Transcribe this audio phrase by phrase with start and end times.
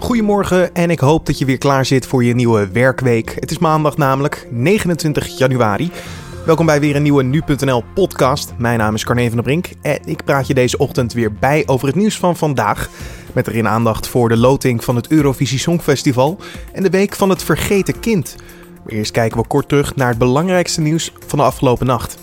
[0.00, 3.36] Goedemorgen en ik hoop dat je weer klaar zit voor je nieuwe werkweek.
[3.40, 5.90] Het is maandag namelijk 29 januari.
[6.46, 8.52] Welkom bij weer een nieuwe Nu.nl podcast.
[8.58, 11.62] Mijn naam is Carne van der Brink en ik praat je deze ochtend weer bij
[11.66, 12.88] over het nieuws van vandaag.
[13.34, 16.38] Met erin aandacht voor de loting van het Eurovisie Songfestival
[16.72, 18.36] en de week van het vergeten kind.
[18.84, 22.18] Maar eerst kijken we kort terug naar het belangrijkste nieuws van de afgelopen nacht.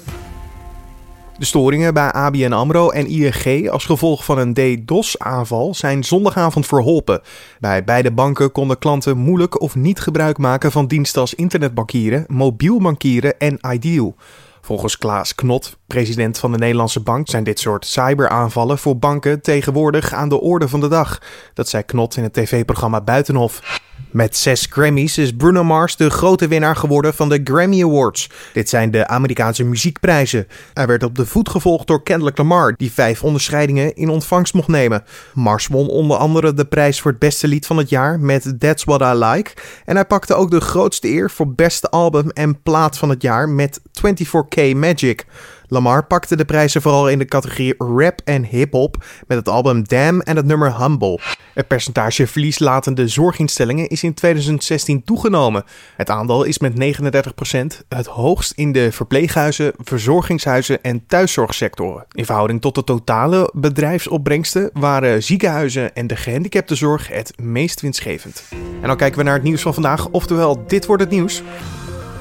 [1.37, 7.21] De storingen bij ABN AMRO en ING als gevolg van een DDoS-aanval zijn zondagavond verholpen.
[7.59, 12.81] Bij beide banken konden klanten moeilijk of niet gebruik maken van diensten als internetbankieren, mobiel
[12.81, 14.15] bankieren en Ideal.
[14.61, 20.13] Volgens Klaas Knot, president van de Nederlandse Bank, zijn dit soort cyberaanvallen voor banken tegenwoordig
[20.13, 21.21] aan de orde van de dag.
[21.53, 23.81] Dat zei Knot in het tv-programma Buitenhof.
[24.17, 28.29] Met zes Grammys is Bruno Mars de grote winnaar geworden van de Grammy Awards.
[28.53, 30.47] Dit zijn de Amerikaanse muziekprijzen.
[30.73, 34.67] Hij werd op de voet gevolgd door Kendrick Lamar, die vijf onderscheidingen in ontvangst mocht
[34.67, 35.03] nemen.
[35.33, 38.83] Mars won onder andere de prijs voor het beste lied van het jaar met That's
[38.83, 39.51] What I Like.
[39.85, 43.49] En hij pakte ook de grootste eer voor beste album en plaat van het jaar
[43.49, 45.25] met 24K Magic.
[45.69, 50.21] Lamar pakte de prijzen vooral in de categorie rap en hip-hop met het album Damn
[50.21, 51.19] en het nummer Humble.
[51.53, 55.63] Het percentage verlieslatende zorginstellingen is in 2016 toegenomen.
[55.95, 62.05] Het aandeel is met 39% het hoogst in de verpleeghuizen, verzorgingshuizen en thuiszorgsectoren.
[62.11, 68.43] In verhouding tot de totale bedrijfsopbrengsten waren ziekenhuizen en de gehandicaptenzorg het meest winstgevend.
[68.81, 71.43] En dan kijken we naar het nieuws van vandaag, oftewel dit wordt het nieuws.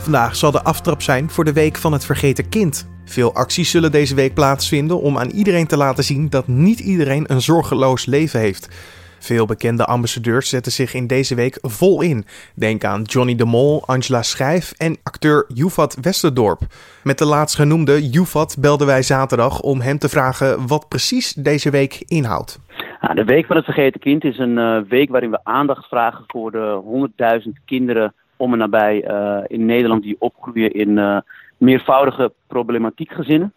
[0.06, 2.88] Vandaag zal de aftrap zijn voor de Week van het Vergeten Kind.
[3.04, 7.24] Veel acties zullen deze week plaatsvinden om aan iedereen te laten zien dat niet iedereen
[7.32, 8.68] een zorgeloos leven heeft.
[9.18, 12.24] Veel bekende ambassadeurs zetten zich in deze week vol in.
[12.54, 16.60] Denk aan Johnny de Mol, Angela Schrijf en acteur Jufat Westerdorp.
[17.02, 22.02] Met de laatstgenoemde Jufat belden wij zaterdag om hem te vragen wat precies deze week
[22.06, 22.58] inhoudt.
[23.00, 26.24] Nou, de Week van het Vergeten Kind is een uh, week waarin we aandacht vragen
[26.26, 27.08] voor de
[27.46, 31.18] 100.000 kinderen om en nabij uh, in Nederland die opgroeien in uh,
[31.56, 33.52] meervoudige problematiekgezinnen.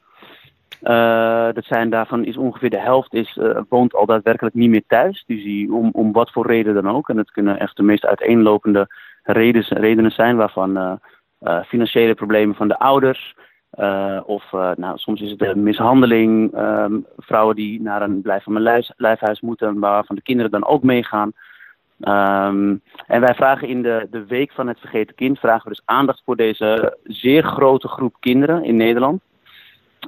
[0.83, 3.39] Uh, dat zijn daarvan is ongeveer de helft is,
[3.69, 5.23] woont al daadwerkelijk niet meer thuis.
[5.27, 7.09] Dus die, om, om wat voor reden dan ook.
[7.09, 8.87] En het kunnen echt de meest uiteenlopende
[9.23, 10.99] redenen, redenen zijn, waarvan
[11.65, 13.35] financiële problemen van de ouders.
[14.25, 18.65] of nou, soms is het de mishandeling, um, vrouwen die naar een blijf van mijn
[18.65, 21.33] lijf, lijfhuis moeten, waarvan de kinderen dan ook meegaan.
[22.01, 25.85] Um, en wij vragen in de, de week van het vergeten kind vragen we dus
[25.85, 29.21] aandacht voor deze zeer grote groep kinderen in Nederland.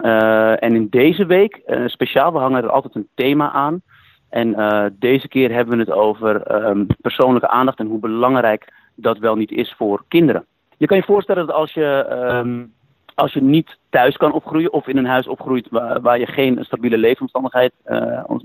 [0.04, 3.82] Uh, en in deze week, uh, speciaal, we hangen er altijd een thema aan.
[4.30, 9.18] En uh, deze keer hebben we het over um, persoonlijke aandacht en hoe belangrijk dat
[9.18, 10.46] wel niet is voor kinderen.
[10.78, 12.08] Je kan je voorstellen dat als je,
[12.44, 12.74] um,
[13.16, 16.58] als je niet thuis kan opgroeien of in een huis opgroeit waar, waar je geen
[16.62, 17.74] stabiele leefomstandigheid,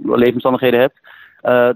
[0.02, 1.00] leefomstandigheden hebt,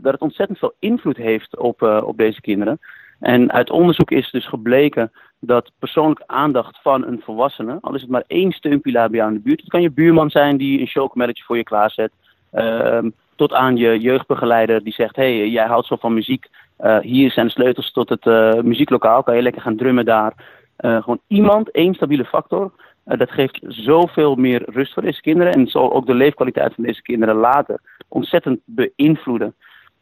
[0.00, 2.78] dat het ontzettend veel invloed heeft op, op deze kinderen.
[3.20, 8.10] En uit onderzoek is dus gebleken dat persoonlijke aandacht van een volwassene, al is het
[8.10, 10.86] maar één steunpilaar bij jou in de buurt, het kan je buurman zijn die een
[10.86, 12.12] chocomelletje voor je klaarzet,
[12.53, 12.98] uh,
[13.36, 16.47] tot aan je jeugdbegeleider die zegt, hey, jij houdt zo van muziek,
[16.80, 18.25] uh, hier zijn de sleutels tot het
[18.64, 20.59] muzieklokaal, kan je lekker gaan drummen daar.
[20.76, 22.72] Gewoon iemand, één stabiele factor,
[23.04, 27.03] dat geeft zoveel meer rust voor deze kinderen en zal ook de leefkwaliteit van deze
[27.03, 27.80] kinderen later
[28.10, 29.54] ontzettend beïnvloeden.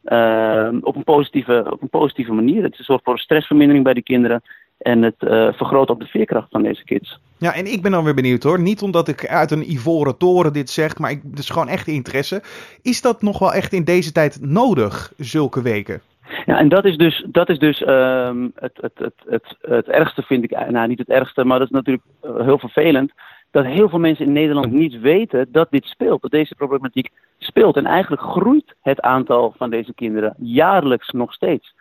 [0.05, 2.63] Uh, op, een positieve, op een positieve manier.
[2.63, 4.41] Het zorgt voor stressvermindering bij de kinderen.
[4.77, 7.19] En het uh, vergroot ook de veerkracht van deze kids.
[7.37, 8.59] Ja, en ik ben dan weer benieuwd hoor.
[8.59, 11.87] Niet omdat ik uit een ivoren toren dit zeg, maar ik, het is gewoon echt
[11.87, 12.41] interesse.
[12.81, 16.01] Is dat nog wel echt in deze tijd nodig, zulke weken?
[16.45, 20.21] Ja, en dat is dus, dat is dus um, het, het, het, het, het ergste,
[20.21, 20.69] vind ik.
[20.69, 23.11] Nou, niet het ergste, maar dat is natuurlijk uh, heel vervelend.
[23.51, 26.21] Dat heel veel mensen in Nederland niet weten dat dit speelt.
[26.21, 27.77] Dat deze problematiek speelt.
[27.77, 31.75] En eigenlijk groeit het aantal van deze kinderen jaarlijks nog steeds.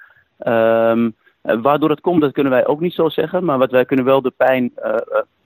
[0.46, 3.44] Um, waardoor het komt, dat kunnen wij ook niet zo zeggen.
[3.44, 4.94] Maar wat wij kunnen wel de pijn uh,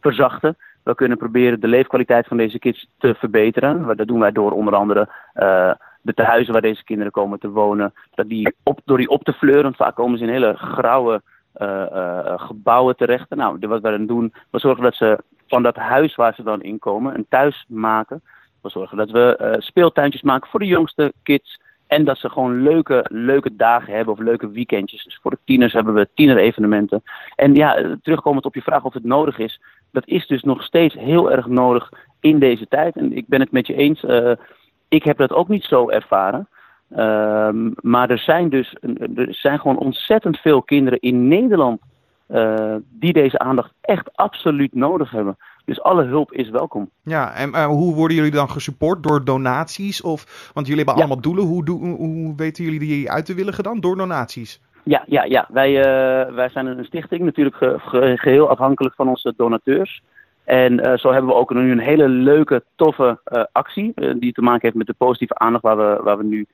[0.01, 0.57] verzachten.
[0.83, 3.97] We kunnen proberen de leefkwaliteit van deze kids te verbeteren.
[3.97, 5.73] Dat doen wij door onder andere uh,
[6.03, 7.93] de tehuizen waar deze kinderen komen te wonen.
[8.15, 11.23] Dat die op, door die op te fleuren, vaak komen ze in hele grauwe
[11.61, 13.31] uh, gebouwen terecht.
[13.31, 15.19] Nou, wat wij dan doen, we zorgen dat ze
[15.53, 18.23] van dat huis waar ze dan inkomen een thuis maken.
[18.63, 21.61] We zorgen dat we uh, speeltuintjes maken voor de jongste kids.
[21.87, 25.05] En dat ze gewoon leuke, leuke dagen hebben of leuke weekendjes.
[25.05, 27.03] Dus voor de tieners hebben we tienerevenementen.
[27.35, 29.61] En ja, terugkomend op je vraag of het nodig is.
[29.91, 32.97] Dat is dus nog steeds heel erg nodig in deze tijd.
[32.97, 34.03] En ik ben het met je eens.
[34.03, 34.33] Uh,
[34.89, 36.49] ik heb dat ook niet zo ervaren.
[36.91, 37.49] Uh,
[37.81, 38.77] maar er zijn dus
[39.15, 41.81] er zijn gewoon ontzettend veel kinderen in Nederland
[42.33, 45.37] uh, die deze aandacht echt absoluut nodig hebben.
[45.65, 46.91] Dus alle hulp is welkom.
[47.03, 49.03] Ja, en uh, hoe worden jullie dan gesupport?
[49.03, 50.03] Door donaties?
[50.03, 51.45] Of, want jullie hebben allemaal doelen.
[51.45, 53.81] Hoe, hoe, hoe weten jullie die uit te willigen dan?
[53.81, 54.61] Door donaties?
[54.83, 55.47] Ja, ja, ja.
[55.49, 60.03] Wij, uh, wij zijn een stichting, natuurlijk ge ge geheel afhankelijk van onze donateurs.
[60.45, 63.93] En uh, zo hebben we ook nu een hele leuke, toffe uh, actie.
[64.19, 66.47] Die te maken heeft met de positieve aandacht waar we, waar we nu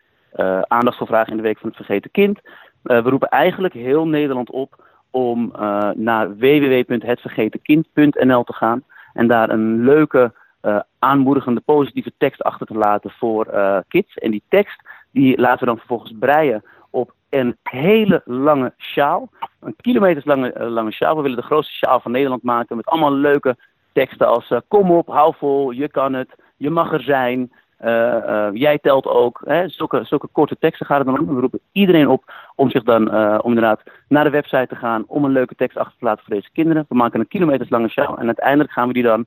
[0.69, 2.41] aandacht voor vragen in de Week van het Vergeten Kind.
[2.83, 5.53] we roepen eigenlijk heel Nederland op om
[5.95, 8.83] naar www.hetvergetenkind.nl te gaan.
[9.13, 10.33] En daar een leuke,
[10.99, 13.47] aanmoedigende, positieve tekst achter te laten voor
[13.89, 14.15] kids.
[14.15, 19.29] En die tekst die laten we dan vervolgens breien op een hele lange sjaal.
[19.61, 21.17] Een kilometers lange, sjaal.
[21.17, 23.57] We willen de grootste sjaal van Nederland maken met allemaal leuke
[23.93, 27.53] teksten als kom op, hou vol, je kan het, je mag er zijn,
[28.53, 29.41] jij telt ook.
[29.45, 29.69] Hè?
[29.69, 31.35] Zulke, zulke korte teksten gaat het dan om.
[31.35, 35.25] We roepen iedereen op om zich dan om inderdaad naar de website te gaan om
[35.25, 36.85] een leuke tekst achter te laten voor deze kinderen.
[36.89, 39.27] We maken een kilometers lange sjaal en uiteindelijk gaan we die dan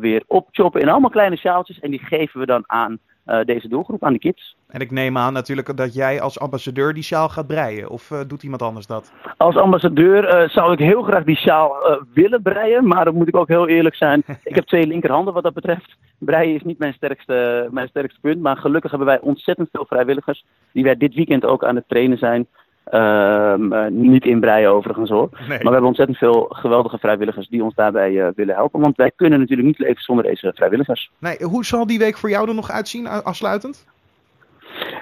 [0.00, 2.98] weer opchoppen in allemaal kleine sjaaltjes en die geven we dan aan
[3.44, 4.56] deze doelgroep, aan de kids.
[4.68, 7.90] En ik neem aan natuurlijk dat jij als ambassadeur die sjaal gaat breien.
[7.90, 9.12] Of uh, doet iemand anders dat?
[9.36, 11.76] Als ambassadeur uh, zou ik heel graag die sjaal
[12.14, 12.86] willen breien.
[12.86, 14.22] Maar dan moet ik ook heel eerlijk zijn.
[14.44, 15.96] ik heb twee linkerhanden wat dat betreft.
[16.18, 18.40] Breien is niet mijn sterkste, mijn sterkste punt.
[18.40, 20.44] Maar gelukkig hebben wij ontzettend veel vrijwilligers.
[20.72, 22.46] Die wij dit weekend ook aan het trainen zijn.
[22.90, 25.28] Um, uh, niet inbreien overigens hoor.
[25.32, 25.48] Nee.
[25.48, 28.80] Maar we hebben ontzettend veel geweldige vrijwilligers die ons daarbij uh, willen helpen.
[28.80, 31.10] Want wij kunnen natuurlijk niet leven zonder deze vrijwilligers.
[31.18, 33.86] Nee, hoe zal die week voor jou er nog uitzien, afsluitend?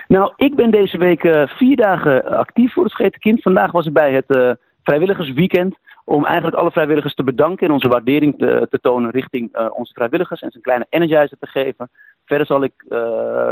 [0.09, 3.43] Nou, ik ben deze week uh, vier dagen actief voor het Vergeten Kind.
[3.43, 5.77] Vandaag was ik bij het vrijwilligersweekend.
[6.05, 10.41] Om eigenlijk alle vrijwilligers te bedanken en onze waardering te, te tonen richting onze vrijwilligers.
[10.41, 11.91] En ze een kleine energizer te geven.
[12.25, 12.85] Verder zal ik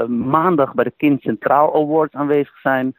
[0.09, 2.97] maandag bij de Kind Centraal Award aanwezig zijn.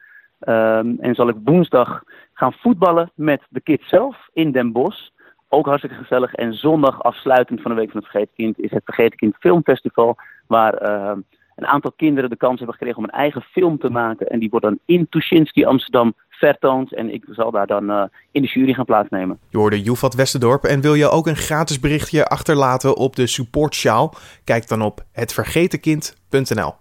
[0.48, 2.02] Um, en zal ik woensdag
[2.32, 5.08] gaan voetballen met de kids zelf in Den Bosch.
[5.48, 6.34] Ook hartstikke gezellig.
[6.34, 10.16] En zondag afsluitend van de Week van het Vergeten Kind is het Vergeten Kind Filmfestival.
[10.46, 11.12] Waar uh,
[11.56, 14.26] een aantal kinderen de kans hebben gekregen om een eigen film te maken.
[14.26, 16.94] En die wordt dan in Tuschinski Amsterdam vertoond.
[16.94, 19.38] En ik zal daar dan uh, in de jury gaan plaatsnemen.
[19.48, 20.64] Je hoorde Joefat Westerdorp.
[20.64, 24.14] En wil je ook een gratis berichtje achterlaten op de supportsjaal?
[24.44, 26.74] Kijk dan op hetvergetenkind.nl.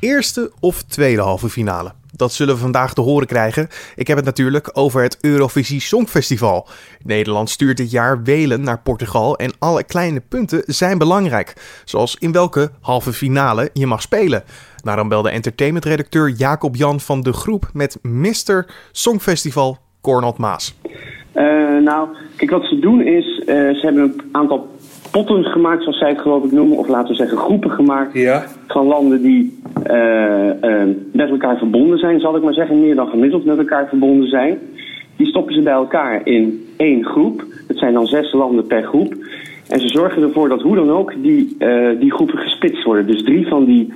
[0.00, 1.92] Eerste of tweede halve finale?
[2.16, 3.68] Dat zullen we vandaag te horen krijgen.
[3.96, 6.68] Ik heb het natuurlijk over het Eurovisie Songfestival.
[7.04, 11.80] Nederland stuurt dit jaar Welen naar Portugal en alle kleine punten zijn belangrijk.
[11.84, 14.42] Zoals in welke halve finale je mag spelen.
[14.82, 18.66] Daarom belde entertainmentredacteur Jacob Jan van de groep met Mr.
[18.92, 20.74] Songfestival Cornald Maas.
[21.34, 21.42] Uh,
[21.82, 24.68] nou, kijk, wat ze doen is, uh, ze hebben een aantal
[25.10, 28.44] potten gemaakt, zoals zij het geloof ik noemen, of laten we zeggen groepen gemaakt ja.
[28.66, 29.62] van landen die
[31.12, 34.58] met elkaar verbonden zijn, zal ik maar zeggen, meer dan gemiddeld met elkaar verbonden zijn.
[35.16, 37.44] Die stoppen ze bij elkaar in één groep.
[37.68, 39.14] Het zijn dan zes landen per groep.
[39.68, 43.06] En ze zorgen ervoor dat hoe dan ook die, uh, die groepen gespitst worden.
[43.06, 43.92] Dus drie van die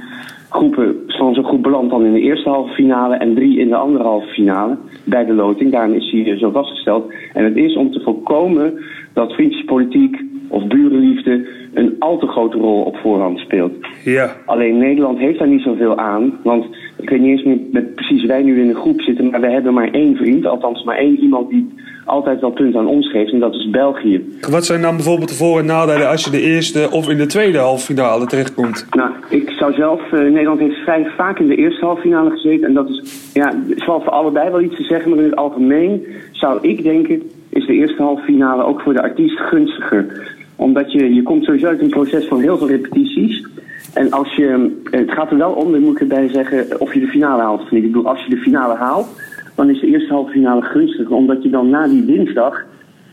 [0.49, 3.77] groepen van zo'n groep belandt dan in de eerste halve finale en drie in de
[3.77, 5.73] andere halve finale bij de loting.
[5.73, 7.13] Daarom is hij zo vastgesteld.
[7.33, 8.79] En het is om te voorkomen
[9.13, 13.73] dat vriendjespolitiek of burenliefde een al te grote rol op voorhand speelt.
[14.05, 14.37] Ja.
[14.47, 16.65] Alleen Nederland heeft daar niet zoveel aan, want
[16.97, 19.51] ik weet niet eens meer met precies wij nu in een groep zitten, maar we
[19.51, 21.73] hebben maar één vriend, althans maar één iemand die
[22.05, 24.39] altijd wel punten aan ons geeft en dat is België.
[24.51, 27.27] Wat zijn dan bijvoorbeeld de voor- en nadelen als je de eerste of in de
[27.27, 28.87] tweede halve finale terechtkomt?
[28.91, 32.67] Nou, ik zou zelf, uh, Nederland heeft vrij vaak in de eerste halve finale gezeten
[32.67, 35.37] en dat is, ja, het valt voor allebei wel iets te zeggen, maar in het
[35.37, 40.93] algemeen zou ik denken, is de eerste halve finale ook voor de artiest gunstiger omdat
[40.93, 43.47] je, je komt sowieso uit een proces van heel veel repetities.
[43.95, 47.01] En als je, het gaat er wel om, dan moet ik erbij zeggen, of je
[47.01, 47.85] de finale haalt of niet.
[47.85, 49.09] Ik bedoel, als je de finale haalt,
[49.55, 51.15] dan is de eerste halve finale gunstiger.
[51.15, 52.65] Omdat je dan na die dinsdag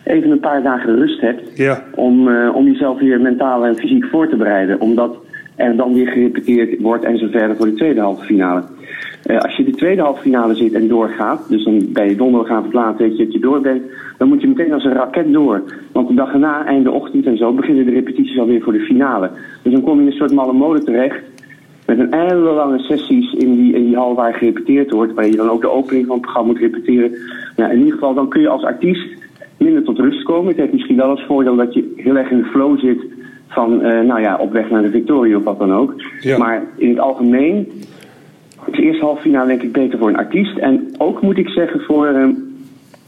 [0.03, 1.57] even een paar dagen rust hebt.
[1.57, 1.83] Ja.
[1.95, 4.81] Om, uh, om jezelf weer mentaal en fysiek voor te bereiden.
[4.81, 5.17] Omdat
[5.55, 8.63] er dan weer gerepeteerd wordt en zo verder voor de tweede halve finale.
[9.27, 12.73] Uh, als je de tweede halve finale zit en doorgaat, dus dan bij je donderdagavond
[12.73, 13.81] laat weet je dat je door bent,
[14.17, 15.63] dan moet je meteen als een raket door.
[15.91, 19.29] Want de dag erna, einde ochtend en zo, beginnen de repetities alweer voor de finale.
[19.61, 21.19] Dus dan kom je in een soort malle mode terecht.
[21.85, 25.35] Met een hele lange sessies in die, in die hal waar gerepeteerd wordt, waar je
[25.35, 27.11] dan ook de opening van het programma moet repeteren.
[27.55, 29.07] Ja, in ieder geval, dan kun je als artiest
[29.57, 30.47] minder tot rust komen.
[30.47, 32.99] Het heeft misschien wel als voordeel dat je heel erg in de flow zit
[33.47, 35.93] van, uh, nou ja, op weg naar de victorie of wat dan ook.
[36.19, 36.37] Ja.
[36.37, 37.67] Maar in het algemeen
[38.71, 40.57] de eerste halve finale denk ik beter voor een artiest.
[40.57, 42.27] En ook moet ik zeggen voor, uh,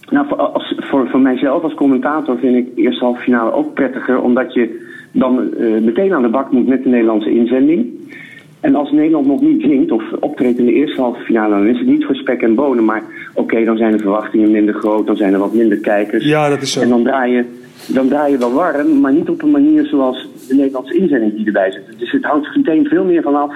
[0.09, 3.73] nou, voor, als, voor, voor mijzelf als commentator vind ik de eerste halve finale ook
[3.73, 4.21] prettiger.
[4.21, 7.87] Omdat je dan uh, meteen aan de bak moet met de Nederlandse inzending.
[8.59, 11.77] En als Nederland nog niet zingt of optreedt in de eerste halve finale, dan is
[11.77, 12.85] het niet voor spek en bonen.
[12.85, 16.25] Maar oké, okay, dan zijn de verwachtingen minder groot, dan zijn er wat minder kijkers.
[16.25, 16.81] Ja, dat is zo.
[16.81, 17.45] En dan draai je
[17.87, 21.45] dan draai je wel warm, maar niet op een manier zoals de Nederlandse inzending die
[21.45, 21.99] erbij zit.
[21.99, 23.53] Dus het hangt meteen veel meer van af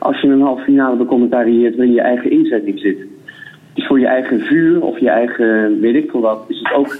[0.00, 2.98] als je een halve finale becommentarieert waarin je eigen inzetting zit.
[3.74, 6.96] Dus voor je eigen vuur of je eigen weet ik veel wat, is het ook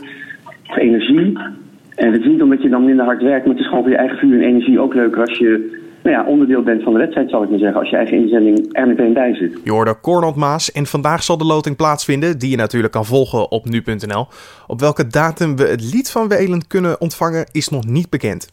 [0.76, 1.38] energie.
[1.95, 3.92] En het is niet omdat je dan minder hard werkt, maar het is gewoon voor
[3.92, 6.99] je eigen vuur en energie ook leuker als je nou ja, onderdeel bent van de
[6.99, 7.80] wedstrijd, zal ik maar zeggen.
[7.80, 9.61] Als je eigen inzending er meteen bij zit.
[9.64, 13.50] Je hoorde Cornald Maas en vandaag zal de loting plaatsvinden, die je natuurlijk kan volgen
[13.50, 14.26] op nu.nl.
[14.66, 18.49] Op welke datum we het lied van Welen kunnen ontvangen is nog niet bekend.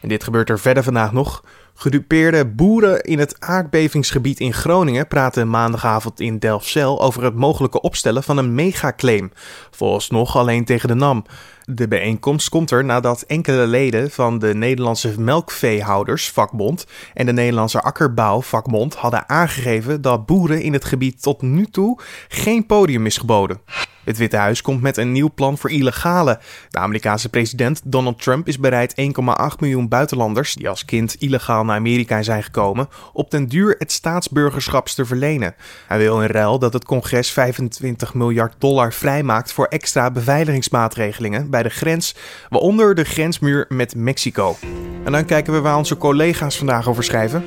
[0.00, 1.44] En dit gebeurt er verder vandaag nog.
[1.74, 8.22] Gedupeerde boeren in het aardbevingsgebied in Groningen praten maandagavond in Delfzijl over het mogelijke opstellen
[8.22, 9.32] van een megaclaim.
[9.70, 11.24] Volgens nog alleen tegen de NAM.
[11.64, 18.94] De bijeenkomst komt er nadat enkele leden van de Nederlandse Melkveehoudersvakbond en de Nederlandse Akkerbouwvakbond
[18.94, 21.98] hadden aangegeven dat boeren in het gebied tot nu toe
[22.28, 23.60] geen podium is geboden.
[24.04, 26.38] Het Witte Huis komt met een nieuw plan voor illegale.
[26.70, 29.04] De Amerikaanse president Donald Trump is bereid 1,8
[29.58, 34.88] miljoen buitenlanders die als kind illegaal naar Amerika zijn gekomen, op den duur het staatsburgerschap
[34.88, 35.54] te verlenen.
[35.86, 41.62] Hij wil in ruil dat het congres 25 miljard dollar vrijmaakt voor extra beveiligingsmaatregelingen bij
[41.62, 42.14] de grens,
[42.48, 44.56] waaronder de grensmuur met Mexico.
[45.04, 47.44] En dan kijken we waar onze collega's vandaag over schrijven.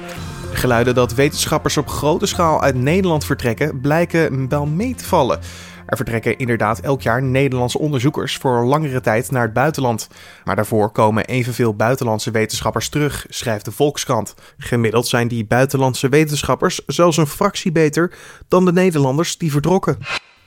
[0.52, 5.40] De geluiden dat wetenschappers op grote schaal uit Nederland vertrekken blijken wel mee te vallen.
[5.86, 10.08] Er vertrekken inderdaad elk jaar Nederlandse onderzoekers voor langere tijd naar het buitenland.
[10.44, 14.34] Maar daarvoor komen evenveel buitenlandse wetenschappers terug, schrijft de Volkskrant.
[14.58, 18.14] Gemiddeld zijn die buitenlandse wetenschappers zelfs een fractie beter
[18.48, 19.98] dan de Nederlanders die vertrokken.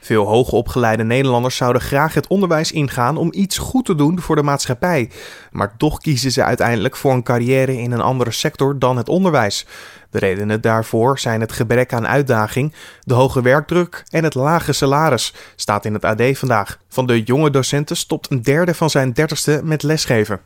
[0.00, 4.42] Veel hoogopgeleide Nederlanders zouden graag het onderwijs ingaan om iets goed te doen voor de
[4.42, 5.10] maatschappij.
[5.50, 9.66] Maar toch kiezen ze uiteindelijk voor een carrière in een andere sector dan het onderwijs.
[10.10, 15.34] De redenen daarvoor zijn het gebrek aan uitdaging, de hoge werkdruk en het lage salaris,
[15.56, 16.78] staat in het AD vandaag.
[16.88, 20.40] Van de jonge docenten stopt een derde van zijn dertigste met lesgeven.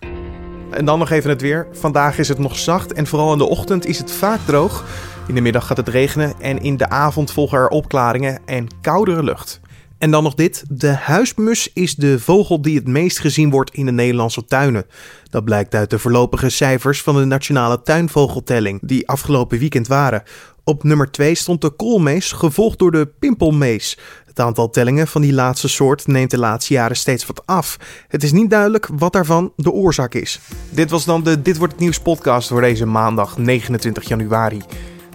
[0.71, 1.67] En dan nog even het weer.
[1.73, 4.85] Vandaag is het nog zacht en vooral in de ochtend is het vaak droog.
[5.27, 9.23] In de middag gaat het regenen en in de avond volgen er opklaringen en koudere
[9.23, 9.61] lucht.
[10.03, 10.65] En dan nog dit.
[10.69, 14.85] De huismus is de vogel die het meest gezien wordt in de Nederlandse tuinen.
[15.31, 20.23] Dat blijkt uit de voorlopige cijfers van de Nationale Tuinvogeltelling, die afgelopen weekend waren.
[20.65, 23.99] Op nummer 2 stond de koolmees, gevolgd door de pimpelmees.
[24.27, 27.77] Het aantal tellingen van die laatste soort neemt de laatste jaren steeds wat af.
[28.09, 30.41] Het is niet duidelijk wat daarvan de oorzaak is.
[30.71, 34.61] Dit was dan de Dit wordt het nieuws podcast voor deze maandag 29 januari.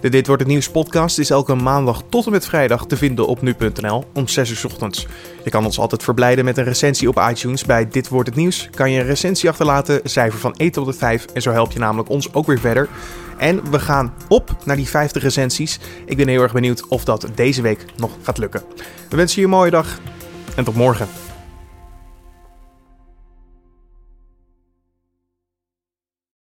[0.00, 3.26] De Dit Wordt Het Nieuws podcast is elke maandag tot en met vrijdag te vinden
[3.26, 5.06] op nu.nl om 6 uur ochtends.
[5.44, 7.64] Je kan ons altijd verblijden met een recensie op iTunes.
[7.64, 10.92] Bij Dit Wordt Het Nieuws kan je een recensie achterlaten, cijfer van 1 tot de
[10.92, 12.88] 5 en zo help je namelijk ons ook weer verder.
[13.38, 15.80] En we gaan op naar die 50 recensies.
[16.04, 18.62] Ik ben heel erg benieuwd of dat deze week nog gaat lukken.
[19.08, 19.98] We wensen je een mooie dag
[20.56, 21.27] en tot morgen.